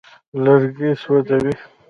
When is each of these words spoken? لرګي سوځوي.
لرګي 0.43 0.91
سوځوي. 1.01 1.53